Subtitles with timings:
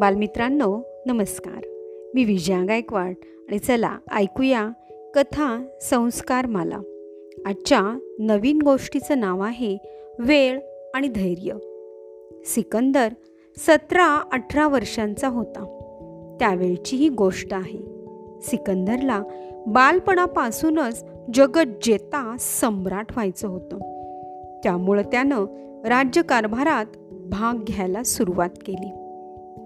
[0.00, 1.64] बालमित्रांनो नमस्कार.
[2.14, 3.14] मी विजया गायकवाड
[3.48, 4.68] आणि चला ऐकूया
[5.14, 6.80] कथा संस्कार माला
[7.46, 9.76] आजच्या नवीन गोष्टीचं नाव आहे
[10.18, 10.60] वेळ
[10.94, 11.52] आणि धैर्य.
[12.44, 13.08] सिकंदर
[13.56, 15.64] सतरा अठरा वर्षांचा होता.
[16.40, 17.78] त्यावेळची ही गोष्ट आहे.
[18.42, 19.22] सिकंदरला
[19.66, 21.04] बालपणापासूनच
[21.34, 23.76] जगत जेता सम्राट व्हायचं होतं.
[24.62, 25.44] त्यामुळं त्यानं
[25.84, 28.99] राज्यकारभारात भाग घ्यायला सुरुवात केली.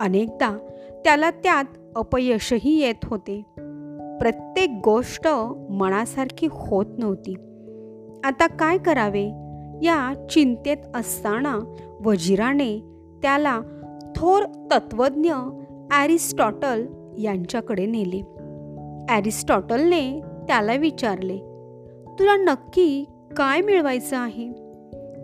[0.00, 0.58] अनेकदा
[1.04, 1.64] त्याला त्यात
[1.96, 3.42] अपयशही येत होते.
[4.20, 5.28] प्रत्येक गोष्ट
[5.70, 7.34] मनासारखी होत नव्हती.
[8.24, 9.24] आता काय करावे?
[9.82, 12.78] या चिंतेत असताना वजिराने
[13.22, 13.60] त्याला
[14.16, 14.42] थोर
[14.72, 15.32] तत्वज्ञ
[15.90, 16.86] ॲरिस्टॉटल
[17.18, 18.22] यांच्याकडे नेले.
[19.08, 21.36] ॲरिस्टॉटलने त्याला विचारले
[22.18, 23.04] तुला नक्की
[23.36, 24.48] काय मिळवायचं आहे?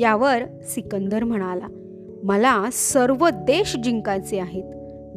[0.00, 1.66] यावर सिकंदर म्हणाला
[2.22, 4.64] मला सर्व देश जिंकायचे आहेत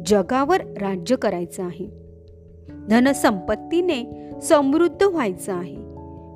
[0.06, 1.88] जगावर राज्य करायचं आहे.
[2.90, 5.76] धनसंपत्तीने समृद्ध व्हायचं आहे.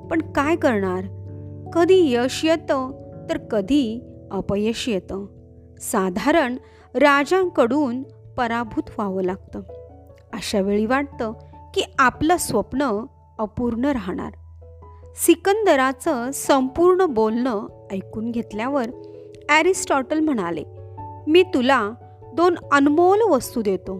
[0.07, 1.03] पण काय करणार?
[1.73, 2.91] कधी यश येतं
[3.29, 4.01] तर कधी
[4.31, 5.25] अपयश येतं.
[5.79, 6.55] साधारण
[6.95, 8.03] राजांकडून
[8.37, 9.59] पराभूत व्हावं लागतं.
[10.33, 11.33] अशा वेळी वाटतं
[11.73, 13.05] की आपलं स्वप्न
[13.39, 14.33] अपूर्ण राहणार.
[15.15, 18.87] सिकंदराचं संपूर्ण बोलणं ऐकून घेतल्यावर
[19.49, 20.63] ॲरिस्टॉटल म्हणाले
[21.27, 21.91] मी तुला
[22.33, 23.97] दोन अनमोल वस्तू देतो.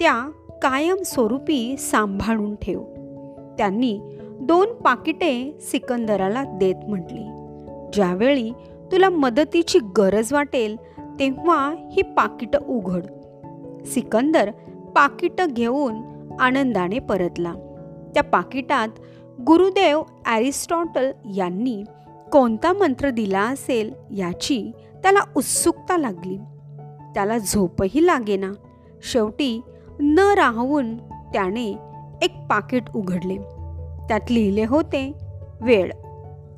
[0.00, 0.30] त्या
[0.62, 2.82] कायमस्वरूपी सांभाळून ठेव.
[3.58, 4.00] त्यांनी
[4.40, 7.22] दोन पाकिटे सिकंदराला देत म्हटली.
[7.92, 8.50] ज्यावेळी
[8.92, 13.02] तुला मदतीची गरज वाटेल तेव्हा ही पाकिटं उघड.
[13.86, 14.50] सिकंदर
[14.96, 15.94] पाकिटं घेऊन
[16.40, 17.54] आनंदाने परतला.
[18.14, 18.88] त्या पाकिटात
[19.46, 21.82] गुरुदेव ॲरिस्टॉटल यांनी
[22.32, 26.36] कोणता मंत्र दिला असेल याची त्याला उत्सुकता लागली.
[27.14, 28.52] त्याला झोपही लागेना.
[29.12, 29.60] शेवटी
[30.00, 30.96] न राहून
[31.32, 31.70] त्याने
[32.22, 33.36] एक पाकिट उघडले.
[34.08, 35.12] त्यात लिहिले होते
[35.60, 35.92] वेळ.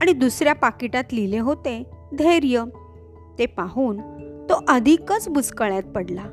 [0.00, 1.82] आणि दुसऱ्या पाकिटात लिहिले होते
[2.18, 2.64] धैर्य.
[3.38, 3.98] ते पाहून
[4.50, 6.24] तो अधिकच बुचकळ्यात पडला.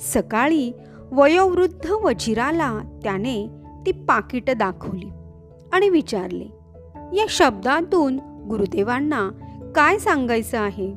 [0.00, 0.72] सकाळी
[1.12, 3.46] वयोवृद्ध वजिराला त्याने
[3.86, 5.08] ती पाकिटं दाखवली
[5.72, 6.44] आणि विचारले
[7.16, 8.16] या शब्दातून
[8.50, 9.30] गुरुदेवांना
[9.74, 10.94] काय सांगायचं आहे?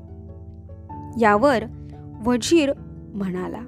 [1.21, 1.63] यावर
[2.25, 2.71] वजीर
[3.13, 3.61] म्हणाला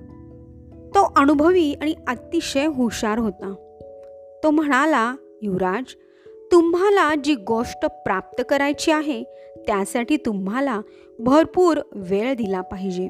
[0.88, 3.54] तो अनुभवी आणि अतिशय हुशार होता.
[4.44, 5.84] तो म्हणाला युवराज
[6.52, 9.24] तुम्हाला जी गोष्ट प्राप्त करायची आहे
[9.68, 10.82] त्यासाठी तुम्हाला
[11.20, 13.10] भरपूर वेळ दिला पाहिजे.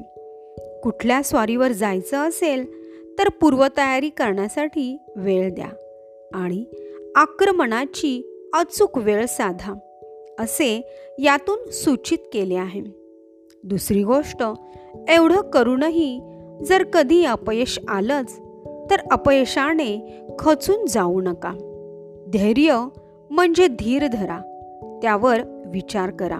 [0.82, 2.66] कुठल्या स्वारीवर जायचं असेल
[3.18, 5.68] तर पूर्वतयारी करण्यासाठी वेळ द्या
[6.34, 6.64] आणि
[7.16, 9.74] आक्रमणाची अचूक वेळ साधा.
[10.38, 12.82] असे यातून सूचित केले आहे.
[13.64, 14.42] दुसरी गोष्ट
[15.08, 16.20] एवढं करूनही
[16.66, 18.38] जर कधी अपयश आलंच
[18.90, 21.52] तर अपयशाने खचून जाऊ नका.
[22.32, 22.88] धैर्य
[23.30, 24.38] म्हणजे धीर धरा
[25.02, 26.38] त्यावर विचार करा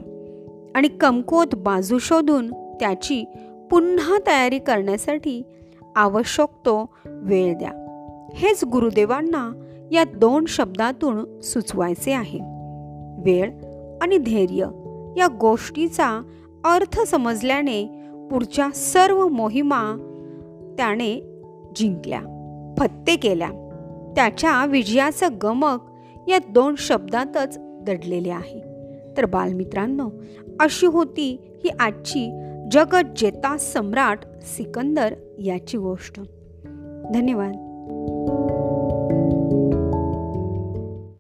[0.74, 3.24] आणि कमकुवत बाजू शोधून त्याची
[3.70, 5.42] पुन्हा तयारी करण्यासाठी
[5.96, 7.70] आवश्यक तो वेळ द्या.
[8.34, 9.52] हेच गुरुदेवांना
[9.92, 12.38] या दोन शब्दातून सुचवायचे आहे.
[13.18, 13.50] वेळ
[14.02, 14.66] आणि धैर्य
[15.16, 16.22] या गोष्टीचा
[16.64, 17.84] अर्थ समजल्याने
[18.30, 19.96] पुढच्या सर्व मोहिमा
[20.76, 21.40] त्याने
[21.76, 22.20] जिंकल्या
[22.78, 23.48] फत्ते केल्या.
[24.16, 25.78] त्याच्या विजयाचं गमक
[26.28, 28.60] या दोन शब्दातच दडलेले आहे.
[29.16, 30.08] तर बालमित्रांनो
[30.60, 32.40] अशी होती ही आजची
[32.72, 36.20] जगत जेता सम्राट सिकंदर याची गोष्ट.
[37.14, 37.52] धन्यवाद.